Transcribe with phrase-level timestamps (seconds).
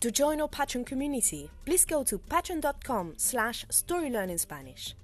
[0.00, 4.94] To join our Patreon community, please go to patreon.com slash storylearningspanish.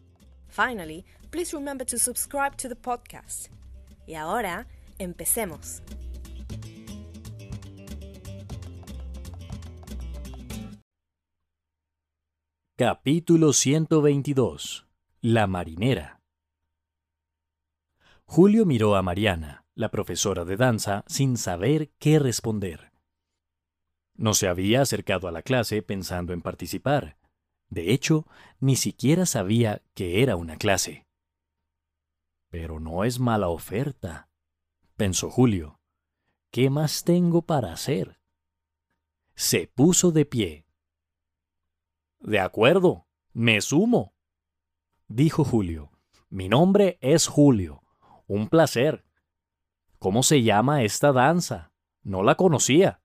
[0.46, 3.48] Finally, please remember to subscribe to the podcast.
[4.06, 4.68] Y ahora,
[5.00, 5.82] empecemos.
[12.76, 14.86] Capítulo 122.
[15.22, 16.20] La marinera.
[18.26, 22.93] Julio miró a Mariana, la profesora de danza, sin saber qué responder.
[24.14, 27.16] No se había acercado a la clase pensando en participar.
[27.68, 28.26] De hecho,
[28.60, 31.06] ni siquiera sabía que era una clase.
[32.50, 34.28] Pero no es mala oferta,
[34.96, 35.80] pensó Julio.
[36.50, 38.20] ¿Qué más tengo para hacer?
[39.34, 40.66] Se puso de pie.
[42.20, 44.14] De acuerdo, me sumo,
[45.08, 45.90] dijo Julio.
[46.28, 47.82] Mi nombre es Julio.
[48.26, 49.04] Un placer.
[49.98, 51.72] ¿Cómo se llama esta danza?
[52.02, 53.00] No la conocía.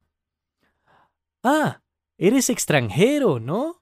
[1.44, 1.82] Ah,
[2.18, 3.82] eres extranjero, ¿no?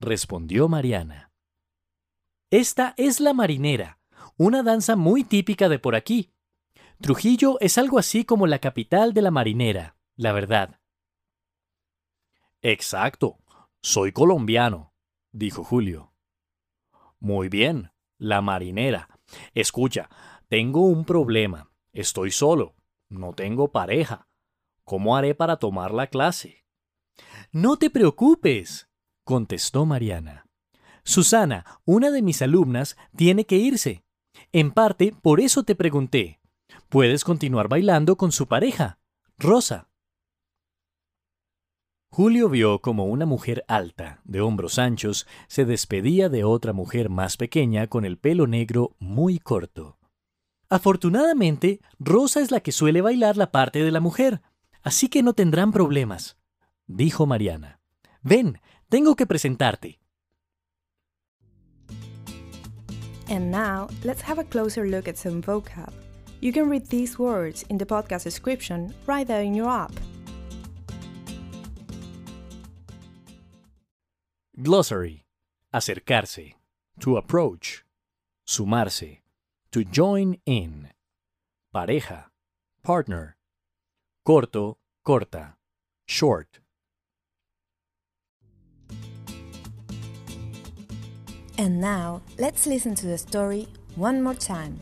[0.00, 1.32] respondió Mariana.
[2.50, 4.00] Esta es la marinera,
[4.36, 6.32] una danza muy típica de por aquí.
[7.00, 10.80] Trujillo es algo así como la capital de la marinera, la verdad.
[12.62, 13.38] Exacto,
[13.80, 14.92] soy colombiano,
[15.32, 16.12] dijo Julio.
[17.18, 19.08] Muy bien, la marinera.
[19.54, 20.10] Escucha,
[20.48, 21.70] tengo un problema.
[21.92, 22.74] Estoy solo.
[23.08, 24.28] No tengo pareja.
[24.92, 26.66] ¿Cómo haré para tomar la clase?
[27.50, 28.90] No te preocupes,
[29.24, 30.44] contestó Mariana.
[31.02, 34.04] Susana, una de mis alumnas, tiene que irse.
[34.52, 36.42] En parte, por eso te pregunté.
[36.90, 38.98] Puedes continuar bailando con su pareja,
[39.38, 39.88] Rosa.
[42.10, 47.38] Julio vio como una mujer alta, de hombros anchos, se despedía de otra mujer más
[47.38, 49.96] pequeña con el pelo negro muy corto.
[50.68, 54.42] Afortunadamente, Rosa es la que suele bailar la parte de la mujer,
[54.82, 56.36] así que no tendrán problemas,
[56.86, 57.80] dijo Mariana.
[58.22, 59.98] Ven, tengo que presentarte.
[63.28, 65.92] And now, let's have a closer look at some vocab.
[66.40, 69.92] You can read these words in the podcast description right there in your app.
[74.60, 75.24] Glossary.
[75.72, 76.54] Acercarse.
[77.00, 77.84] To approach.
[78.46, 79.20] Sumarse.
[79.70, 80.90] To join in.
[81.74, 82.24] Pareja.
[82.82, 83.36] Partner.
[84.24, 85.58] Corto, corta.
[86.06, 86.62] Short.
[91.58, 93.66] And now, let's listen to the story
[93.96, 94.78] one more time.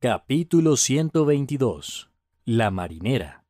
[0.00, 2.08] Capítulo 122.
[2.46, 3.44] La marinera.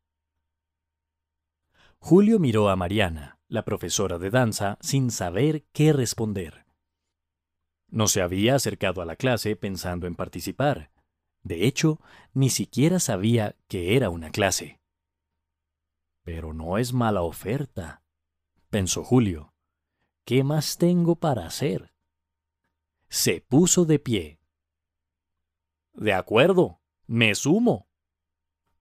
[2.00, 6.59] Julio miró a Mariana, la profesora de danza, sin saber qué responder.
[7.90, 10.90] No se había acercado a la clase pensando en participar.
[11.42, 12.00] De hecho,
[12.32, 14.80] ni siquiera sabía que era una clase.
[16.22, 18.02] Pero no es mala oferta,
[18.68, 19.54] pensó Julio.
[20.24, 21.92] ¿Qué más tengo para hacer?
[23.08, 24.40] Se puso de pie.
[25.94, 27.88] De acuerdo, me sumo,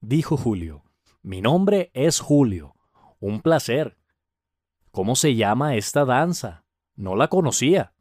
[0.01, 0.83] dijo Julio.
[1.21, 2.75] Mi nombre es Julio.
[3.19, 3.97] Un placer.
[4.91, 6.65] ¿Cómo se llama esta danza?
[6.95, 7.93] No la conocía.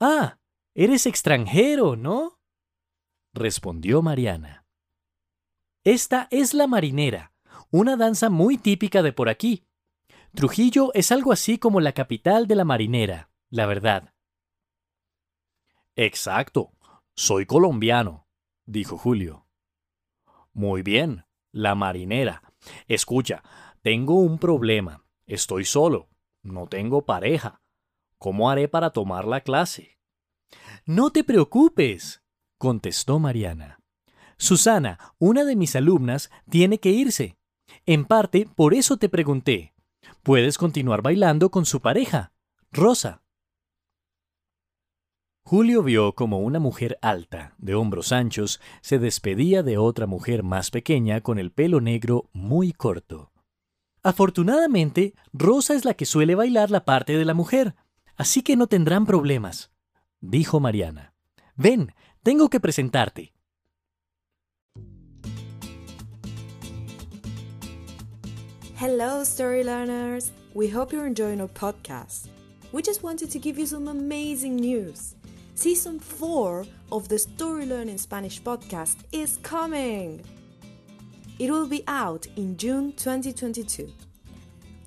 [0.00, 0.38] Ah,
[0.74, 2.38] eres extranjero, ¿no?
[3.34, 4.66] respondió Mariana.
[5.84, 7.32] Esta es la marinera,
[7.70, 9.66] una danza muy típica de por aquí.
[10.34, 14.14] Trujillo es algo así como la capital de la marinera, la verdad.
[15.96, 16.72] Exacto,
[17.14, 18.28] soy colombiano,
[18.66, 19.46] dijo Julio.
[20.52, 22.42] Muy bien, la marinera.
[22.86, 23.42] Escucha,
[23.82, 25.04] tengo un problema.
[25.26, 26.08] Estoy solo.
[26.42, 27.60] No tengo pareja.
[28.18, 29.98] ¿Cómo haré para tomar la clase?
[30.84, 32.22] No te preocupes,
[32.58, 33.80] contestó Mariana.
[34.36, 37.38] Susana, una de mis alumnas, tiene que irse.
[37.86, 39.74] En parte, por eso te pregunté.
[40.22, 42.32] Puedes continuar bailando con su pareja,
[42.72, 43.22] Rosa.
[45.44, 50.70] Julio vio como una mujer alta, de hombros anchos, se despedía de otra mujer más
[50.70, 53.32] pequeña con el pelo negro muy corto.
[54.02, 57.74] Afortunadamente, Rosa es la que suele bailar la parte de la mujer,
[58.18, 59.70] así que no tendrán problemas,
[60.20, 61.14] dijo Mariana.
[61.56, 63.32] Ven, tengo que presentarte.
[68.76, 70.32] Hello, story learners!
[70.54, 72.28] We hope you're enjoying our podcast.
[72.72, 75.14] We just wanted to give you some amazing news.
[75.54, 80.22] Season 4 of the Story Learning Spanish podcast is coming!
[81.38, 83.92] It will be out in June 2022.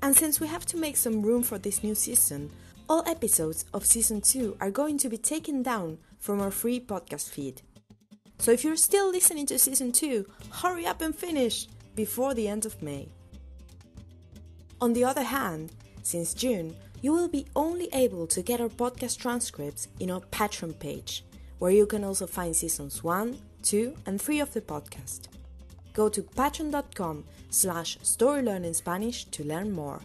[0.01, 2.49] And since we have to make some room for this new season,
[2.89, 7.29] all episodes of Season 2 are going to be taken down from our free podcast
[7.29, 7.61] feed.
[8.39, 12.65] So if you're still listening to Season 2, hurry up and finish before the end
[12.65, 13.09] of May.
[14.79, 15.73] On the other hand,
[16.03, 20.77] since June, you will be only able to get our podcast transcripts in our Patreon
[20.79, 21.23] page,
[21.59, 25.27] where you can also find seasons 1, 2, and 3 of the podcast.
[25.93, 30.01] Go to patreon.com slash storylearningspanish to learn more.